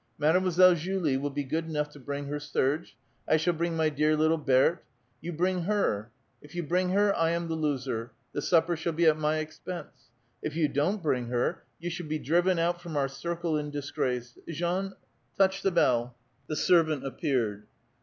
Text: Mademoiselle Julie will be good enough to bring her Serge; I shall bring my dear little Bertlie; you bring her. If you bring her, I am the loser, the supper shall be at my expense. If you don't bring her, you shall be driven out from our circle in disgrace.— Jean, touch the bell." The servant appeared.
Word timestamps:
Mademoiselle 0.17 0.73
Julie 0.73 1.15
will 1.15 1.29
be 1.29 1.43
good 1.43 1.67
enough 1.69 1.89
to 1.91 1.99
bring 1.99 2.25
her 2.25 2.39
Serge; 2.39 2.97
I 3.27 3.37
shall 3.37 3.53
bring 3.53 3.75
my 3.77 3.89
dear 3.89 4.17
little 4.17 4.39
Bertlie; 4.39 4.79
you 5.21 5.31
bring 5.31 5.65
her. 5.65 6.09
If 6.41 6.55
you 6.55 6.63
bring 6.63 6.89
her, 6.89 7.15
I 7.15 7.29
am 7.29 7.47
the 7.47 7.53
loser, 7.53 8.11
the 8.33 8.41
supper 8.41 8.75
shall 8.75 8.93
be 8.93 9.05
at 9.05 9.15
my 9.15 9.37
expense. 9.37 10.05
If 10.41 10.55
you 10.55 10.67
don't 10.67 11.03
bring 11.03 11.27
her, 11.27 11.61
you 11.77 11.91
shall 11.91 12.07
be 12.07 12.17
driven 12.17 12.57
out 12.57 12.81
from 12.81 12.97
our 12.97 13.07
circle 13.07 13.55
in 13.59 13.69
disgrace.— 13.69 14.39
Jean, 14.49 14.93
touch 15.37 15.61
the 15.61 15.69
bell." 15.69 16.15
The 16.47 16.55
servant 16.55 17.05
appeared. 17.05 17.67